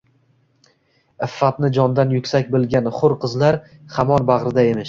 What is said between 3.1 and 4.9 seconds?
qizlar hamon bagʼrida emish.